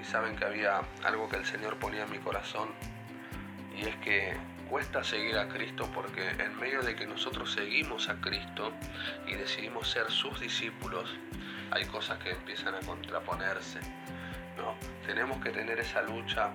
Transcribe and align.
y 0.00 0.04
saben 0.04 0.36
que 0.36 0.44
había 0.44 0.80
algo 1.04 1.28
que 1.28 1.36
el 1.36 1.44
Señor 1.44 1.76
ponía 1.78 2.04
en 2.04 2.10
mi 2.10 2.18
corazón 2.18 2.68
y 3.76 3.86
es 3.86 3.96
que 3.96 4.36
cuesta 4.68 5.02
seguir 5.02 5.38
a 5.38 5.48
Cristo 5.48 5.88
porque 5.94 6.28
en 6.30 6.56
medio 6.58 6.82
de 6.82 6.94
que 6.94 7.06
nosotros 7.06 7.52
seguimos 7.52 8.08
a 8.08 8.20
Cristo 8.20 8.72
y 9.26 9.34
decidimos 9.34 9.88
ser 9.88 10.10
sus 10.10 10.38
discípulos, 10.40 11.08
hay 11.70 11.84
cosas 11.86 12.18
que 12.18 12.30
empiezan 12.30 12.74
a 12.74 12.80
contraponerse. 12.80 13.80
¿no? 14.56 14.74
Tenemos 15.06 15.42
que 15.42 15.50
tener 15.50 15.78
esa 15.78 16.02
lucha 16.02 16.50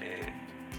eh, 0.00 0.32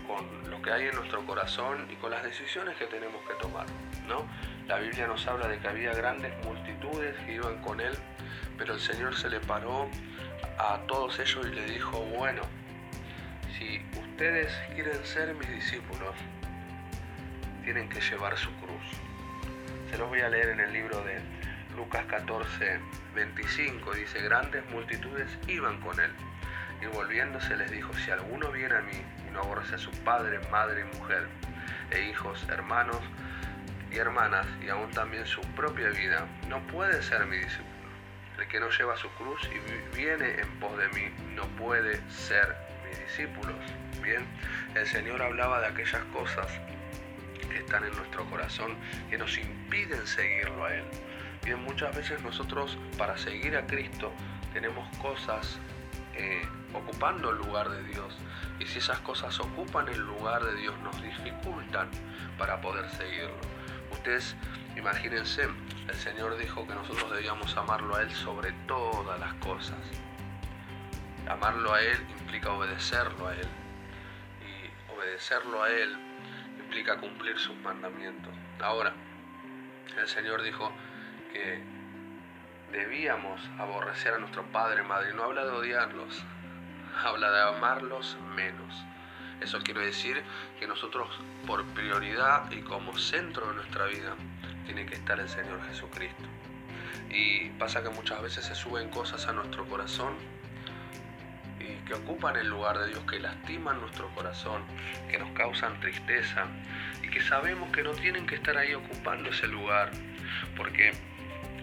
con 0.08 0.50
lo 0.50 0.62
que 0.62 0.72
hay 0.72 0.88
en 0.88 0.96
nuestro 0.96 1.26
corazón 1.26 1.88
y 1.92 1.96
con 1.96 2.12
las 2.12 2.24
decisiones 2.24 2.78
que 2.78 2.86
tenemos 2.86 3.22
que 3.28 3.34
tomar. 3.36 3.66
¿no? 4.08 4.26
La 4.68 4.78
Biblia 4.78 5.08
nos 5.08 5.26
habla 5.28 5.48
de 5.48 5.60
que 5.60 5.68
había 5.68 5.94
grandes 5.94 6.34
multitudes 6.46 7.16
que 7.26 7.34
iban 7.34 7.62
con 7.62 7.82
Él, 7.82 7.94
pero 8.58 8.76
el 8.76 8.80
Señor 8.80 9.16
se 9.16 9.30
le 9.30 9.40
paró 9.40 9.90
a 10.60 10.78
todos 10.88 11.18
ellos 11.20 11.48
y 11.48 11.56
le 11.56 11.66
dijo, 11.72 12.00
bueno, 12.18 12.42
si 13.58 13.82
ustedes 13.98 14.52
quieren 14.76 15.06
ser 15.06 15.34
mis 15.36 15.50
discípulos, 15.50 16.14
tienen 17.64 17.88
que 17.88 18.02
llevar 18.02 18.38
su 18.38 18.52
cruz. 18.58 18.84
Se 19.90 19.98
los 19.98 20.10
voy 20.10 20.20
a 20.20 20.30
leer 20.30 20.50
en 20.50 20.60
el 20.60 20.74
libro 20.74 21.02
de 21.06 21.20
Lucas 21.78 22.06
14, 22.08 22.80
25. 23.16 23.94
Dice, 23.94 24.22
grandes 24.22 24.70
multitudes 24.70 25.30
iban 25.48 25.80
con 25.80 25.98
él. 26.00 26.12
Y 26.82 26.88
volviéndose 26.88 27.56
les 27.56 27.72
dijo, 27.72 27.94
si 27.94 28.12
alguno 28.12 28.52
viene 28.52 28.76
a 28.76 28.82
mí 28.82 29.02
y 29.28 29.32
no 29.32 29.40
aborrece 29.40 29.76
a 29.76 29.78
su 29.78 29.92
padre, 30.04 30.40
madre 30.52 30.82
y 30.82 30.98
mujer, 30.98 31.28
e 31.92 32.10
hijos, 32.10 32.46
hermanos 32.50 33.00
y 33.92 33.98
hermanas, 33.98 34.46
y 34.62 34.70
aún 34.70 34.92
también 34.92 35.26
su 35.26 35.42
propia 35.56 35.90
vida, 35.90 36.28
no 36.50 36.60
puede 36.68 37.02
ser 37.02 37.26
mi 37.26 37.38
discípulo. 37.38 37.69
El 38.40 38.48
que 38.48 38.60
no 38.62 38.70
lleva 38.70 38.96
su 38.96 39.10
cruz 39.10 39.42
y 39.54 39.98
viene 39.98 40.40
en 40.40 40.48
pos 40.60 40.78
de 40.78 40.88
mí, 40.90 41.14
no 41.36 41.44
puede 41.58 42.00
ser 42.10 42.56
mi 42.86 42.98
discípulo. 43.04 43.54
Bien, 44.02 44.26
el 44.76 44.88
Señor 44.88 45.22
hablaba 45.22 45.60
de 45.60 45.68
aquellas 45.68 46.02
cosas 46.06 46.48
que 47.50 47.58
están 47.58 47.84
en 47.84 47.94
nuestro 47.98 48.24
corazón 48.30 48.78
que 49.10 49.18
nos 49.18 49.38
impiden 49.38 50.08
seguirlo 50.08 50.64
a 50.64 50.74
Él. 50.74 50.86
Bien, 51.44 51.62
muchas 51.62 51.94
veces 51.94 52.22
nosotros 52.22 52.78
para 52.98 53.18
seguir 53.18 53.58
a 53.58 53.68
Cristo 53.68 54.14
tenemos 54.54 54.88
cosas 55.00 55.60
eh, 56.16 56.48
ocupando 56.74 57.32
el 57.32 57.38
lugar 57.40 57.70
de 57.70 57.84
Dios. 57.84 58.18
Y 58.58 58.68
si 58.68 58.80
esas 58.80 59.00
cosas 59.00 59.38
ocupan 59.42 59.90
el 59.90 60.00
lugar 60.00 60.46
de 60.46 60.56
Dios, 60.56 60.80
nos 60.80 61.02
dificultan 61.04 61.90
para 62.38 62.62
poder 62.62 62.90
seguirlo. 62.92 63.59
Ustedes 63.92 64.36
imagínense, 64.76 65.44
el 65.88 65.96
Señor 65.96 66.38
dijo 66.38 66.66
que 66.68 66.74
nosotros 66.74 67.12
debíamos 67.12 67.56
amarlo 67.58 67.96
a 67.96 68.02
Él 68.02 68.12
sobre 68.12 68.52
todas 68.68 69.20
las 69.20 69.34
cosas. 69.36 69.80
Amarlo 71.28 71.74
a 71.74 71.82
Él 71.82 71.98
implica 72.20 72.52
obedecerlo 72.52 73.28
a 73.28 73.34
Él. 73.34 73.48
Y 74.42 74.92
obedecerlo 74.94 75.64
a 75.64 75.70
Él 75.70 75.98
implica 76.60 76.98
cumplir 76.98 77.38
sus 77.40 77.56
mandamientos. 77.58 78.34
Ahora, 78.62 78.94
el 79.98 80.08
Señor 80.08 80.44
dijo 80.44 80.72
que 81.34 81.64
debíamos 82.72 83.42
aborrecer 83.58 84.14
a 84.14 84.20
nuestro 84.20 84.44
padre 84.52 84.84
y 84.84 84.88
madre. 84.88 85.14
No 85.14 85.24
habla 85.24 85.46
de 85.46 85.52
odiarlos, 85.52 86.24
habla 87.04 87.32
de 87.32 87.42
amarlos 87.58 88.18
menos. 88.36 88.86
Eso 89.42 89.60
quiere 89.60 89.86
decir 89.86 90.22
que 90.60 90.68
nosotros 90.68 91.08
por 91.48 91.66
prioridad 91.68 92.52
y 92.52 92.62
como 92.62 92.98
centro 92.98 93.48
de 93.48 93.56
nuestra 93.56 93.86
vida 93.86 94.16
tiene 94.66 94.86
que 94.86 94.96
estar 94.96 95.20
el 95.20 95.30
Señor 95.30 95.62
Jesucristo. 95.68 96.24
Y 97.10 97.50
pasa 97.52 97.82
que 97.82 97.90
muchas 97.90 98.22
veces 98.22 98.46
se 98.46 98.56
suben 98.56 98.90
cosas 98.90 99.28
a 99.28 99.34
nuestro 99.34 99.66
corazón 99.66 100.14
que 101.90 101.96
ocupan 101.96 102.36
el 102.36 102.48
lugar 102.48 102.78
de 102.78 102.90
Dios, 102.90 103.04
que 103.10 103.20
lastiman 103.20 103.82
nuestro 103.82 104.10
corazón, 104.10 104.62
que 105.10 105.18
nos 105.18 105.32
causan 105.32 105.80
tristeza 105.80 106.46
y 107.02 107.10
que 107.10 107.20
sabemos 107.20 107.72
que 107.72 107.82
no 107.82 107.92
tienen 107.94 108.28
que 108.28 108.36
estar 108.36 108.56
ahí 108.56 108.76
ocupando 108.76 109.32
ese 109.32 109.48
lugar. 109.48 109.90
Porque 110.56 110.94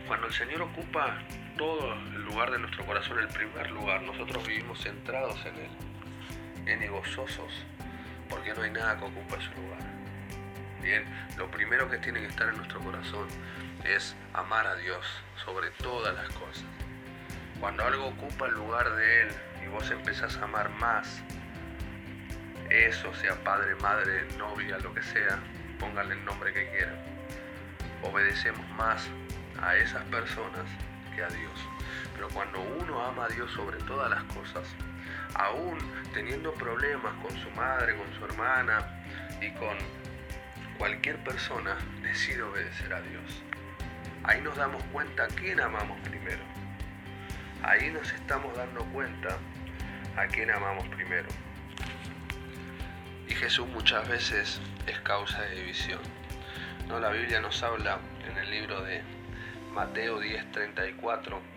cuando 0.08 0.26
el 0.26 0.32
Señor 0.32 0.62
ocupa 0.62 1.18
todo 1.56 1.94
el 1.94 2.24
lugar 2.24 2.50
de 2.50 2.58
nuestro 2.58 2.84
corazón, 2.84 3.20
el 3.20 3.28
primer 3.28 3.70
lugar, 3.70 4.02
nosotros 4.02 4.44
vivimos 4.46 4.82
centrados 4.82 5.38
en 5.46 5.54
Él, 5.54 5.70
y 6.66 6.86
gozosos, 6.88 7.64
porque 8.28 8.52
no 8.54 8.62
hay 8.62 8.70
nada 8.70 8.98
que 8.98 9.04
ocupe 9.04 9.36
su 9.40 9.60
lugar. 9.60 9.78
Bien, 10.82 11.04
lo 11.36 11.50
primero 11.50 11.88
que 11.88 11.98
tiene 11.98 12.20
que 12.20 12.26
estar 12.26 12.48
en 12.48 12.56
nuestro 12.56 12.80
corazón 12.80 13.28
es 13.84 14.16
amar 14.32 14.66
a 14.66 14.74
Dios 14.76 15.04
sobre 15.44 15.70
todas 15.82 16.14
las 16.14 16.28
cosas. 16.30 16.64
Cuando 17.60 17.84
algo 17.84 18.06
ocupa 18.06 18.46
el 18.46 18.54
lugar 18.54 18.94
de 18.96 19.22
Él, 19.22 19.28
y 19.64 19.68
vos 19.68 19.90
empezás 19.90 20.36
a 20.36 20.44
amar 20.44 20.70
más 20.70 21.22
eso, 22.70 23.14
sea 23.14 23.34
padre, 23.44 23.76
madre, 23.76 24.26
novia, 24.38 24.78
lo 24.78 24.92
que 24.92 25.02
sea, 25.02 25.38
pónganle 25.78 26.14
el 26.14 26.24
nombre 26.24 26.52
que 26.52 26.68
quieran. 26.70 26.96
Obedecemos 28.02 28.68
más 28.70 29.08
a 29.62 29.76
esas 29.76 30.02
personas 30.04 30.64
que 31.14 31.22
a 31.22 31.28
Dios. 31.28 31.52
Pero 32.14 32.28
cuando 32.30 32.60
uno 32.60 33.04
ama 33.04 33.26
a 33.26 33.28
Dios 33.28 33.50
sobre 33.52 33.78
todas 33.84 34.10
las 34.10 34.22
cosas, 34.34 34.66
aún 35.34 35.78
teniendo 36.12 36.52
problemas 36.54 37.12
con 37.22 37.36
su 37.38 37.50
madre, 37.50 37.96
con 37.96 38.12
su 38.14 38.24
hermana 38.24 39.04
y 39.40 39.50
con 39.52 39.76
cualquier 40.78 41.22
persona, 41.24 41.76
decide 42.02 42.42
obedecer 42.42 42.92
a 42.92 43.00
Dios. 43.00 43.42
Ahí 44.24 44.40
nos 44.40 44.56
damos 44.56 44.82
cuenta 44.92 45.24
a 45.24 45.28
quién 45.28 45.60
amamos 45.60 45.98
primero. 46.00 46.42
Ahí 47.62 47.90
nos 47.90 48.12
estamos 48.12 48.56
dando 48.56 48.84
cuenta 48.86 49.38
a 50.16 50.26
quién 50.26 50.50
amamos 50.50 50.86
primero. 50.88 51.28
Y 53.28 53.34
Jesús 53.34 53.66
muchas 53.68 54.08
veces 54.08 54.60
es 54.86 55.00
causa 55.00 55.42
de 55.42 55.56
división. 55.56 56.00
¿No? 56.88 57.00
La 57.00 57.10
Biblia 57.10 57.40
nos 57.40 57.62
habla 57.62 57.98
en 58.28 58.36
el 58.36 58.50
libro 58.50 58.82
de 58.82 59.02
Mateo 59.72 60.20
10:34 60.20 61.55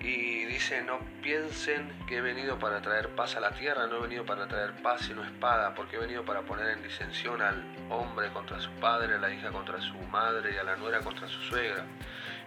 y 0.00 0.44
dice, 0.44 0.82
no 0.82 1.00
piensen 1.22 1.92
que 2.06 2.18
he 2.18 2.20
venido 2.20 2.58
para 2.58 2.80
traer 2.80 3.08
paz 3.10 3.36
a 3.36 3.40
la 3.40 3.50
tierra, 3.52 3.86
no 3.86 3.96
he 3.96 4.00
venido 4.02 4.24
para 4.24 4.46
traer 4.46 4.72
paz 4.82 5.02
sino 5.02 5.24
espada, 5.24 5.74
porque 5.74 5.96
he 5.96 5.98
venido 5.98 6.24
para 6.24 6.42
poner 6.42 6.68
en 6.68 6.82
disensión 6.82 7.42
al 7.42 7.64
hombre 7.90 8.30
contra 8.30 8.60
su 8.60 8.70
padre, 8.72 9.14
a 9.14 9.18
la 9.18 9.32
hija 9.32 9.50
contra 9.50 9.80
su 9.80 9.98
madre 10.10 10.54
y 10.54 10.56
a 10.56 10.62
la 10.62 10.76
nuera 10.76 11.00
contra 11.00 11.26
su 11.26 11.40
suegra, 11.42 11.84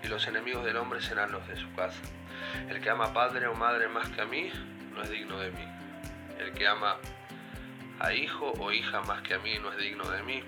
y 0.03 0.07
los 0.07 0.25
enemigos 0.27 0.63
del 0.63 0.77
hombre 0.77 1.01
serán 1.01 1.31
los 1.31 1.45
de 1.47 1.57
su 1.57 1.71
casa. 1.73 2.01
El 2.69 2.79
que 2.79 2.89
ama 2.89 3.13
padre 3.13 3.47
o 3.47 3.53
madre 3.53 3.87
más 3.87 4.09
que 4.09 4.21
a 4.21 4.25
mí, 4.25 4.51
no 4.93 5.03
es 5.03 5.09
digno 5.09 5.37
de 5.39 5.51
mí. 5.51 5.67
El 6.39 6.53
que 6.53 6.67
ama 6.67 6.97
a 7.99 8.13
hijo 8.13 8.51
o 8.59 8.71
hija 8.71 9.01
más 9.01 9.21
que 9.21 9.35
a 9.35 9.39
mí 9.39 9.59
no 9.61 9.71
es 9.71 9.77
digno 9.77 10.09
de 10.09 10.23
mí. 10.23 10.43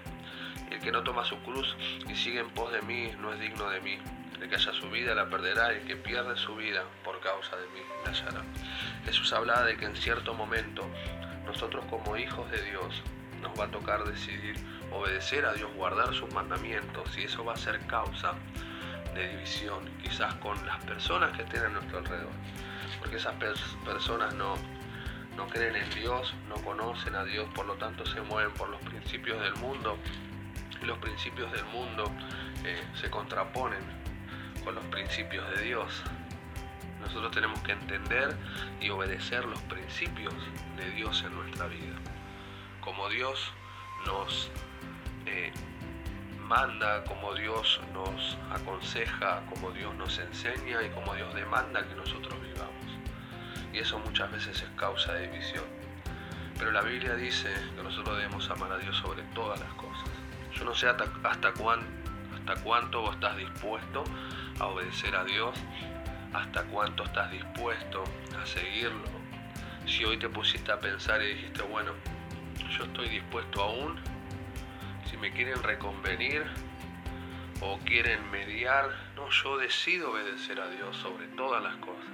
el 0.71 0.79
que 0.79 0.91
no 0.91 1.03
toma 1.03 1.23
su 1.23 1.37
cruz 1.43 1.75
y 2.09 2.15
sigue 2.15 2.39
en 2.39 2.49
pos 2.49 2.71
de 2.71 2.81
mí 2.81 3.11
no 3.19 3.31
es 3.31 3.39
digno 3.39 3.69
de 3.69 3.79
mí. 3.81 3.99
El 4.43 4.49
que 4.49 4.55
haya 4.55 4.73
su 4.73 4.89
vida 4.89 5.15
la 5.15 5.29
perderá 5.29 5.71
el 5.71 5.85
que 5.85 5.95
pierde 5.95 6.35
su 6.35 6.55
vida 6.55 6.83
por 7.03 7.19
causa 7.21 7.55
de 7.55 7.65
mí 7.69 7.79
la 8.03 8.11
hallará. 8.11 8.43
Jesús 9.05 9.31
hablaba 9.33 9.63
de 9.63 9.77
que 9.77 9.85
en 9.85 9.95
cierto 9.95 10.33
momento 10.33 10.85
nosotros 11.45 11.85
como 11.89 12.17
hijos 12.17 12.51
de 12.51 12.61
Dios 12.61 13.01
nos 13.41 13.57
va 13.57 13.65
a 13.65 13.71
tocar 13.71 14.03
decidir 14.03 14.55
obedecer 14.91 15.45
a 15.45 15.53
Dios, 15.53 15.71
guardar 15.75 16.13
sus 16.13 16.31
mandamientos 16.33 17.17
y 17.17 17.23
eso 17.23 17.43
va 17.45 17.53
a 17.53 17.57
ser 17.57 17.79
causa 17.87 18.33
de 19.15 19.29
división, 19.29 19.89
quizás 20.03 20.33
con 20.35 20.63
las 20.65 20.83
personas 20.83 21.35
que 21.35 21.43
estén 21.43 21.63
a 21.63 21.69
nuestro 21.69 21.99
alrededor 21.99 22.33
porque 22.99 23.17
esas 23.17 23.35
personas 23.83 24.33
no, 24.35 24.55
no 25.35 25.47
creen 25.47 25.75
en 25.75 25.89
Dios, 25.89 26.33
no 26.47 26.55
conocen 26.55 27.15
a 27.15 27.23
Dios, 27.25 27.47
por 27.53 27.65
lo 27.65 27.75
tanto 27.75 28.05
se 28.05 28.21
mueven 28.21 28.53
por 28.53 28.69
los 28.69 28.79
principios 28.81 29.41
del 29.41 29.55
mundo 29.55 29.97
y 30.81 30.85
los 30.85 30.97
principios 30.99 31.51
del 31.51 31.65
mundo 31.65 32.09
eh, 32.63 32.81
se 32.99 33.09
contraponen 33.09 34.02
con 34.63 34.75
los 34.75 34.85
principios 34.85 35.49
de 35.55 35.63
Dios. 35.63 36.03
Nosotros 37.01 37.31
tenemos 37.31 37.59
que 37.61 37.73
entender 37.73 38.35
y 38.79 38.89
obedecer 38.89 39.45
los 39.45 39.59
principios 39.63 40.33
de 40.77 40.89
Dios 40.91 41.23
en 41.25 41.35
nuestra 41.35 41.67
vida. 41.67 41.95
Como 42.81 43.09
Dios 43.09 43.51
nos 44.05 44.49
eh, 45.25 45.51
manda, 46.39 47.03
como 47.03 47.33
Dios 47.35 47.81
nos 47.93 48.37
aconseja, 48.51 49.41
como 49.49 49.71
Dios 49.71 49.93
nos 49.95 50.17
enseña 50.19 50.81
y 50.83 50.89
como 50.89 51.13
Dios 51.13 51.33
demanda 51.33 51.85
que 51.87 51.95
nosotros 51.95 52.33
vivamos 52.41 52.53
y 53.73 53.79
eso 53.79 53.99
muchas 53.99 54.31
veces 54.31 54.61
es 54.61 54.69
causa 54.77 55.13
de 55.13 55.27
división. 55.27 55.63
Pero 56.57 56.71
la 56.71 56.81
Biblia 56.81 57.15
dice 57.15 57.49
que 57.75 57.81
nosotros 57.81 58.17
debemos 58.17 58.49
amar 58.49 58.71
a 58.71 58.77
Dios 58.77 58.95
sobre 58.97 59.23
todas 59.33 59.59
las 59.59 59.73
cosas. 59.73 60.09
Yo 60.53 60.63
no 60.63 60.75
sé 60.75 60.87
hasta, 60.87 61.05
hasta, 61.23 61.49
hasta 61.49 62.63
cuánto 62.63 63.11
estás 63.11 63.35
dispuesto 63.35 64.03
a 64.63 64.67
obedecer 64.67 65.13
a 65.13 65.25
Dios, 65.25 65.59
hasta 66.33 66.63
cuánto 66.63 67.03
estás 67.03 67.29
dispuesto 67.31 68.05
a 68.41 68.45
seguirlo. 68.45 69.09
Si 69.85 70.05
hoy 70.05 70.17
te 70.17 70.29
pusiste 70.29 70.71
a 70.71 70.79
pensar 70.79 71.21
y 71.21 71.33
dijiste, 71.33 71.63
bueno, 71.63 71.91
yo 72.77 72.85
estoy 72.85 73.09
dispuesto 73.09 73.61
aún, 73.61 73.99
si 75.09 75.17
me 75.17 75.33
quieren 75.33 75.61
reconvenir 75.63 76.45
o 77.59 77.77
quieren 77.79 78.31
mediar, 78.31 78.89
no, 79.17 79.29
yo 79.29 79.57
decido 79.57 80.11
obedecer 80.11 80.61
a 80.61 80.69
Dios 80.69 80.95
sobre 80.95 81.27
todas 81.27 81.61
las 81.61 81.75
cosas. 81.75 82.13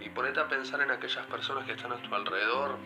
Y 0.00 0.10
ponete 0.10 0.38
a 0.38 0.48
pensar 0.48 0.80
en 0.80 0.92
aquellas 0.92 1.26
personas 1.26 1.64
que 1.64 1.72
están 1.72 1.92
a 1.92 1.96
tu 1.96 2.14
alrededor 2.14 2.78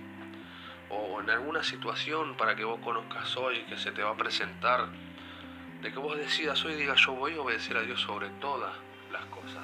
o 0.89 1.21
en 1.21 1.29
alguna 1.29 1.63
situación 1.63 2.39
para 2.39 2.57
que 2.57 2.65
vos 2.65 2.81
conozcas 2.81 3.37
hoy, 3.37 3.65
que 3.65 3.77
se 3.77 3.93
te 3.93 4.03
va 4.03 4.13
a 4.13 4.17
presentar, 4.17 4.89
de 5.85 5.93
que 5.93 5.99
vos 5.99 6.17
decidas 6.17 6.65
hoy, 6.65 6.77
diga 6.77 6.95
yo 6.95 7.13
voy 7.13 7.35
a 7.35 7.43
obedecer 7.43 7.77
a 7.77 7.83
Dios 7.83 8.01
sobre 8.01 8.31
todas 8.41 8.73
las 9.13 9.23
cosas. 9.27 9.63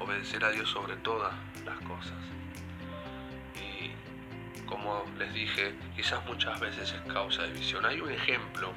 Obedecer 0.00 0.44
a 0.44 0.50
Dios 0.50 0.68
sobre 0.68 0.96
todas 0.96 1.32
las 1.64 1.78
cosas. 1.86 2.18
Y 3.54 3.92
como 4.66 5.04
les 5.18 5.32
dije, 5.32 5.76
quizás 5.94 6.26
muchas 6.26 6.58
veces 6.58 6.92
es 6.92 7.12
causa 7.12 7.44
de 7.44 7.52
visión. 7.52 7.86
Hay 7.86 8.00
un 8.00 8.10
ejemplo 8.10 8.72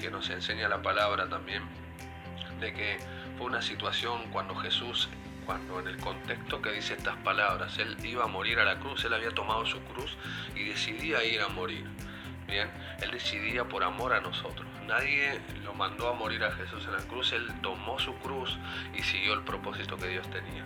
que 0.00 0.08
nos 0.08 0.30
enseña 0.30 0.68
la 0.68 0.80
palabra 0.80 1.28
también, 1.28 1.64
de 2.60 2.72
que 2.72 2.98
fue 3.36 3.48
una 3.48 3.60
situación 3.60 4.30
cuando 4.30 4.54
Jesús 4.54 5.08
cuando 5.46 5.80
en 5.80 5.88
el 5.88 5.96
contexto 5.98 6.60
que 6.60 6.72
dice 6.72 6.94
estas 6.94 7.16
palabras, 7.18 7.76
él 7.78 7.96
iba 8.04 8.24
a 8.24 8.26
morir 8.26 8.58
a 8.58 8.64
la 8.64 8.78
cruz, 8.80 9.04
él 9.04 9.14
había 9.14 9.30
tomado 9.30 9.64
su 9.64 9.80
cruz 9.80 10.16
y 10.56 10.64
decidía 10.64 11.24
ir 11.24 11.40
a 11.40 11.48
morir. 11.48 11.86
Bien, 12.48 12.68
él 13.00 13.10
decidía 13.12 13.64
por 13.64 13.84
amor 13.84 14.12
a 14.12 14.20
nosotros. 14.20 14.66
Nadie 14.86 15.40
lo 15.64 15.74
mandó 15.74 16.08
a 16.08 16.12
morir 16.14 16.44
a 16.44 16.52
Jesús 16.52 16.84
en 16.84 16.92
la 16.92 17.02
cruz, 17.08 17.32
él 17.32 17.44
tomó 17.60 17.98
su 17.98 18.14
cruz 18.16 18.56
y 18.94 19.02
siguió 19.02 19.34
el 19.34 19.42
propósito 19.42 19.96
que 19.96 20.06
Dios 20.06 20.30
tenía. 20.30 20.64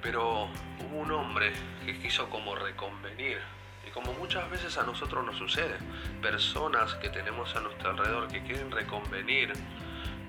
Pero 0.00 0.48
hubo 0.78 0.96
un 0.96 1.10
hombre 1.10 1.52
que 1.84 1.98
quiso 1.98 2.30
como 2.30 2.54
reconvenir 2.54 3.38
y 3.86 3.90
como 3.90 4.12
muchas 4.14 4.48
veces 4.48 4.78
a 4.78 4.84
nosotros 4.84 5.24
nos 5.24 5.36
sucede, 5.36 5.76
personas 6.20 6.94
que 6.94 7.08
tenemos 7.08 7.54
a 7.56 7.60
nuestro 7.60 7.90
alrededor 7.90 8.28
que 8.28 8.42
quieren 8.42 8.70
reconvenir 8.70 9.52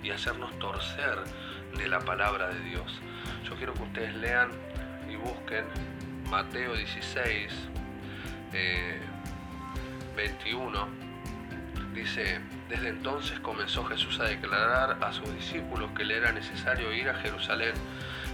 y 0.02 0.10
hacernos 0.10 0.58
torcer 0.58 1.24
de 1.78 1.88
la 1.88 2.00
palabra 2.00 2.50
de 2.50 2.60
Dios. 2.62 3.00
Yo 3.48 3.56
quiero 3.56 3.74
que 3.74 3.84
ustedes 3.84 4.16
lean 4.16 4.50
y 5.08 5.16
busquen 5.16 5.66
Mateo 6.30 6.76
16, 6.76 7.52
21. 10.16 10.80
Eh, 10.80 11.04
Dice, 11.94 12.40
desde 12.74 12.90
entonces 12.90 13.40
comenzó 13.40 13.86
Jesús 13.86 14.20
a 14.20 14.24
declarar 14.24 14.98
a 15.00 15.14
sus 15.14 15.32
discípulos 15.36 15.92
que 15.96 16.04
le 16.04 16.18
era 16.18 16.32
necesario 16.32 16.92
ir 16.92 17.08
a 17.08 17.14
Jerusalén 17.14 17.74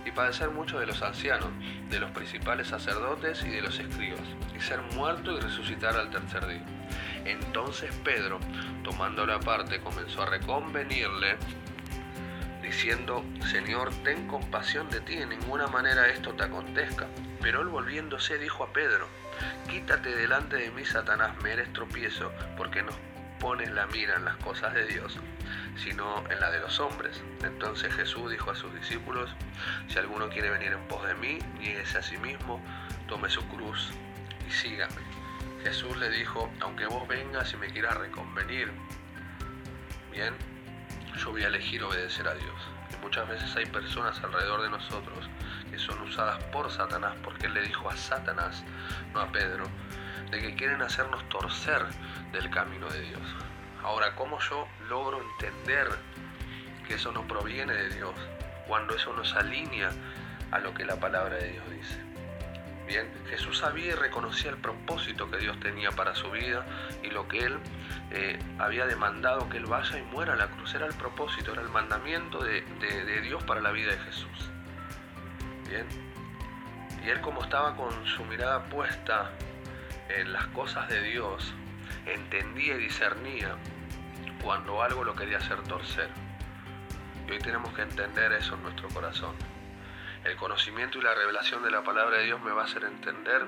y 0.06 0.12
padecer 0.12 0.50
mucho 0.50 0.80
de 0.80 0.86
los 0.86 1.02
ancianos, 1.02 1.50
de 1.90 2.00
los 2.00 2.10
principales 2.12 2.68
sacerdotes 2.68 3.44
y 3.44 3.50
de 3.50 3.62
los 3.62 3.78
escribas, 3.78 4.22
y 4.56 4.62
ser 4.62 4.80
muerto 4.96 5.36
y 5.36 5.42
resucitar 5.42 5.98
al 5.98 6.10
tercer 6.10 6.48
día. 6.48 6.64
Entonces 7.26 7.94
Pedro, 8.06 8.40
tomándole 8.82 9.34
aparte, 9.34 9.82
comenzó 9.82 10.22
a 10.22 10.28
reconvenirle 10.28 11.36
diciendo, 12.62 13.26
Señor, 13.52 13.94
ten 14.06 14.26
compasión 14.28 14.90
de 14.90 15.02
ti, 15.02 15.16
en 15.16 15.30
ninguna 15.30 15.68
manera 15.68 16.08
esto 16.08 16.34
te 16.34 16.44
acontezca. 16.44 17.08
Pero 17.42 17.62
él 17.62 17.68
volviéndose 17.68 18.38
dijo 18.38 18.64
a 18.64 18.72
Pedro, 18.72 19.08
Quítate 19.70 20.16
delante 20.16 20.58
de 20.58 20.72
mí, 20.72 20.86
Satanás, 20.86 21.32
me 21.44 21.52
eres 21.54 21.72
tropiezo, 21.74 22.32
porque 22.58 22.84
no 22.84 22.92
pones 23.40 23.72
la 23.72 23.88
mira 23.88 24.16
en 24.16 24.26
las 24.26 24.36
cosas 24.38 24.74
de 24.74 24.86
Dios, 24.86 25.18
sino 25.78 26.24
en 26.30 26.40
la 26.40 26.52
de 26.52 26.60
los 26.60 26.80
hombres. 26.80 27.22
Entonces 27.44 27.94
Jesús 27.94 28.32
dijo 28.32 28.52
a 28.52 28.56
sus 28.56 28.74
discípulos, 28.76 29.30
Si 29.88 29.98
alguno 29.98 30.30
quiere 30.30 30.50
venir 30.50 30.74
en 30.74 30.88
pos 30.88 31.06
de 31.08 31.16
mí, 31.16 31.40
nieguese 31.60 31.98
a 31.98 32.04
sí 32.04 32.18
mismo, 32.18 32.62
tome 33.08 33.30
su 33.30 33.46
cruz 33.48 33.92
y 34.48 34.52
sígame. 34.52 35.02
Jesús 35.64 35.98
le 35.98 36.10
dijo, 36.10 36.50
aunque 36.62 36.86
vos 36.86 37.08
vengas 37.08 37.54
y 37.54 37.58
me 37.58 37.68
quieras 37.68 37.98
reconvenir, 37.98 38.72
bien, 40.12 40.34
yo 41.18 41.32
voy 41.32 41.44
a 41.44 41.48
elegir 41.48 41.84
obedecer 41.84 42.28
a 42.28 42.34
Dios. 42.34 42.62
Y 42.94 43.04
muchas 43.04 43.28
veces 43.28 43.54
hay 43.56 43.66
personas 43.66 44.22
alrededor 44.24 44.62
de 44.62 44.70
nosotros 44.70 45.30
que 45.70 45.78
son 45.78 46.02
usadas 46.02 46.42
por 46.46 46.72
Satanás, 46.72 47.16
porque 47.24 47.48
él 47.48 47.54
le 47.54 47.62
dijo 47.62 47.90
a 47.90 47.98
Satanás, 47.98 48.64
no 49.14 49.20
a 49.20 49.32
Pedro, 49.32 49.66
de 50.32 50.42
que 50.42 50.56
quieren 50.56 50.82
hacernos 50.82 51.28
torcer 51.30 51.86
del 52.32 52.50
camino 52.50 52.90
de 52.90 53.02
Dios. 53.02 53.22
Ahora, 53.84 54.16
¿cómo 54.16 54.40
yo 54.40 54.68
logro 54.88 55.22
entender 55.22 55.88
que 56.88 56.96
eso 56.96 57.12
no 57.12 57.28
proviene 57.28 57.74
de 57.74 57.90
Dios 57.90 58.14
cuando 58.68 58.96
eso 58.96 59.14
nos 59.14 59.34
alinea 59.36 59.92
a 60.52 60.60
lo 60.60 60.74
que 60.74 60.86
la 60.86 61.00
palabra 61.00 61.38
de 61.38 61.52
Dios 61.52 61.70
dice? 61.72 62.00
Bien, 62.88 63.08
Jesús 63.30 63.60
sabía 63.60 63.88
y 63.88 63.92
reconocía 63.92 64.50
el 64.50 64.58
propósito 64.58 65.30
que 65.30 65.38
Dios 65.38 65.60
tenía 65.60 65.92
para 65.92 66.16
su 66.16 66.32
vida 66.32 66.66
y 67.04 67.12
lo 67.12 67.28
que 67.28 67.40
Él 67.40 67.60
eh, 68.12 68.40
había 68.58 68.88
demandado 68.88 69.48
que 69.48 69.58
Él 69.58 69.68
vaya 69.68 70.00
y 70.00 70.02
muera 70.04 70.34
a 70.34 70.36
la 70.36 70.48
cruz. 70.48 70.74
Era 70.74 70.88
el 70.88 70.96
propósito, 70.96 71.54
era 71.54 71.62
el 71.62 71.70
mandamiento 71.70 72.44
de, 72.44 72.62
de 72.80 73.22
Dios 73.22 73.44
para 73.44 73.62
la 73.62 73.72
vida 73.72 73.92
de 73.92 74.00
Jesús. 74.00 74.50
Bien, 75.70 75.86
y 77.06 77.10
Él 77.10 77.22
como 77.22 77.44
estaba 77.44 77.76
con 77.76 77.92
su 78.08 78.26
mirada 78.26 78.64
puesta 78.66 79.32
en 80.10 80.34
las 80.34 80.48
cosas 80.48 80.90
de 80.90 81.02
Dios, 81.04 81.54
entendía 82.06 82.76
y 82.76 82.80
discernía 82.80 83.56
cuando 84.42 84.82
algo 84.82 85.04
lo 85.04 85.16
quería 85.16 85.38
hacer 85.38 85.62
torcer. 85.64 86.10
Y 87.28 87.32
hoy 87.32 87.40
tenemos 87.40 87.74
que 87.74 87.84
entender 87.84 88.34
eso 88.34 88.56
en 88.56 88.64
nuestro 88.64 88.90
corazón. 88.90 89.36
El 90.24 90.36
conocimiento 90.36 90.98
y 90.98 91.02
la 91.02 91.14
revelación 91.14 91.64
de 91.64 91.72
la 91.72 91.84
palabra 91.84 92.18
de 92.18 92.26
Dios 92.26 92.42
me 92.42 92.52
va 92.52 92.64
a 92.64 92.66
hacer 92.66 92.84
entender 92.84 93.46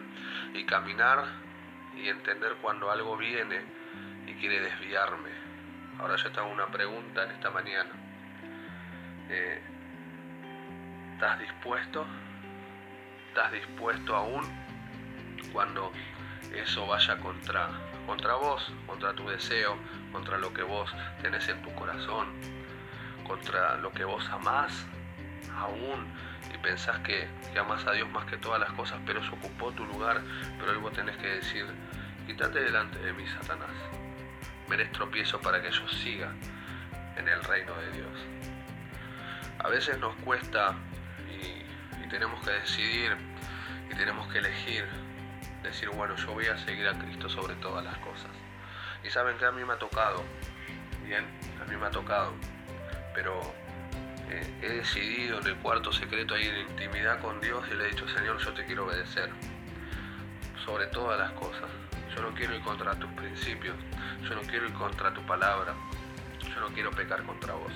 y 0.54 0.66
caminar 0.66 1.25
y 1.96 2.08
entender 2.08 2.56
cuando 2.62 2.92
algo 2.92 3.18
viene 3.18 3.62
y 4.28 4.34
quiere 4.36 4.62
desviarme. 4.62 5.30
Ahora 6.00 6.16
yo 6.16 6.31
te 6.31 6.40
hago 6.40 6.50
una 6.50 6.68
pregunta 6.68 7.24
en 7.24 7.31
esta 7.31 7.50
mañana. 7.50 7.90
Eh, 9.30 9.62
¿Estás 11.14 11.40
dispuesto? 11.40 12.06
¿Estás 13.30 13.52
dispuesto 13.52 14.16
aún 14.16 14.44
cuando 15.52 15.92
eso 16.56 16.86
vaya 16.88 17.18
contra, 17.18 17.70
contra 18.06 18.36
vos, 18.36 18.72
contra 18.86 19.14
tu 19.14 19.28
deseo, 19.28 19.78
contra 20.12 20.38
lo 20.38 20.54
que 20.54 20.64
vos 20.64 20.92
tenés 21.22 21.48
en 21.48 21.62
tu 21.62 21.74
corazón, 21.74 22.28
contra 23.28 23.78
lo 23.78 23.92
que 23.92 24.04
vos 24.04 24.28
amás 24.30 24.86
aún 25.56 26.06
y 26.54 26.58
pensás 26.58 27.00
que, 27.00 27.28
que 27.54 27.60
amas 27.60 27.86
a 27.86 27.94
Dios 27.94 28.10
más 28.12 28.26
que 28.26 28.38
todas 28.38 28.60
las 28.60 28.72
cosas, 28.72 29.00
pero 29.06 29.24
se 29.24 29.30
ocupó 29.30 29.72
tu 29.72 29.86
lugar, 29.86 30.22
pero 30.60 30.80
vos 30.82 30.94
tenés 30.94 31.18
que 31.18 31.28
decir, 31.28 31.66
quítate 32.28 32.60
delante 32.60 33.00
de 33.00 33.14
mí, 33.14 33.26
Satanás. 33.28 33.69
Me 34.68 34.76
eres 34.76 34.92
tropiezo 34.92 35.40
para 35.40 35.62
que 35.62 35.71
yo 35.71 35.88
siga 35.90 36.33
en 37.18 37.28
el 37.28 37.44
reino 37.44 37.74
de 37.76 37.92
Dios. 37.92 38.19
A 39.60 39.69
veces 39.69 39.98
nos 40.00 40.16
cuesta 40.18 40.74
y 42.04 42.10
tenemos 42.10 42.44
que 42.44 42.52
decidir 42.52 43.16
y 43.92 43.95
tenemos 43.95 44.31
que 44.31 44.40
elegir, 44.40 44.86
decir, 45.63 45.89
bueno, 45.89 46.15
yo 46.15 46.33
voy 46.33 46.47
a 46.47 46.57
seguir 46.57 46.87
a 46.87 46.97
Cristo 46.97 47.30
sobre 47.30 47.56
todas 47.56 47.83
las 47.83 47.97
cosas. 47.97 48.31
Y 49.03 49.09
saben 49.09 49.37
que 49.37 49.45
a 49.45 49.51
mí 49.51 49.63
me 49.63 49.73
ha 49.73 49.80
tocado, 49.80 50.23
bien, 51.06 51.25
a 51.61 51.69
mí 51.69 51.75
me 51.77 51.87
ha 51.87 51.91
tocado, 51.91 52.33
pero 53.13 53.39
he 54.61 54.69
decidido 54.69 55.39
en 55.39 55.47
el 55.47 55.56
cuarto 55.57 55.91
secreto 55.91 56.35
ahí 56.35 56.45
en 56.45 56.69
intimidad 56.69 57.19
con 57.19 57.41
Dios 57.41 57.65
y 57.69 57.75
le 57.75 57.85
he 57.85 57.89
dicho, 57.89 58.07
Señor, 58.07 58.37
yo 58.37 58.53
te 58.53 58.65
quiero 58.65 58.85
obedecer 58.85 59.30
sobre 60.65 60.87
todas 60.87 61.19
las 61.19 61.31
cosas. 61.31 61.69
Yo 62.15 62.21
no 62.21 62.33
quiero 62.33 62.56
ir 62.56 62.61
contra 62.61 62.95
tus 62.95 63.09
principios, 63.11 63.75
yo 64.23 64.35
no 64.35 64.41
quiero 64.41 64.68
ir 64.68 64.73
contra 64.73 65.13
tu 65.13 65.21
palabra, 65.25 65.73
yo 66.44 66.61
no 66.61 66.68
quiero 66.68 66.91
pecar 66.91 67.23
contra 67.23 67.53
vos. 67.53 67.73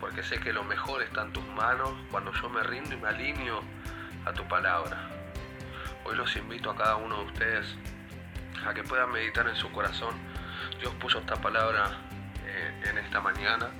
Porque 0.00 0.22
sé 0.22 0.38
que 0.38 0.52
lo 0.52 0.64
mejor 0.64 1.02
está 1.02 1.22
en 1.22 1.32
tus 1.32 1.46
manos 1.48 1.92
cuando 2.10 2.32
yo 2.32 2.48
me 2.50 2.62
rindo 2.62 2.94
y 2.94 2.98
me 2.98 3.08
alineo 3.08 3.62
a 4.24 4.32
tu 4.32 4.46
palabra. 4.46 5.13
Hoy 6.04 6.16
los 6.16 6.36
invito 6.36 6.70
a 6.70 6.76
cada 6.76 6.96
uno 6.96 7.18
de 7.18 7.24
ustedes 7.24 7.66
a 8.66 8.74
que 8.74 8.82
puedan 8.82 9.10
meditar 9.10 9.48
en 9.48 9.56
su 9.56 9.70
corazón. 9.72 10.14
Dios 10.80 10.94
puso 10.94 11.18
esta 11.18 11.36
palabra 11.36 11.98
eh, 12.46 12.82
en 12.90 12.98
esta 12.98 13.20
mañana 13.20 13.70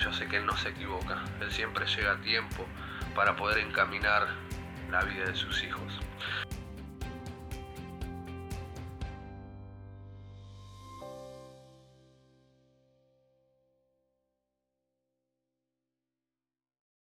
yo 0.00 0.12
sé 0.14 0.26
que 0.26 0.38
Él 0.38 0.46
no 0.46 0.56
se 0.56 0.70
equivoca. 0.70 1.22
Él 1.40 1.52
siempre 1.52 1.86
llega 1.86 2.12
a 2.12 2.20
tiempo 2.20 2.66
para 3.14 3.36
poder 3.36 3.58
encaminar 3.58 4.28
la 4.90 5.02
vida 5.02 5.26
de 5.26 5.34
sus 5.34 5.62
hijos. 5.62 6.00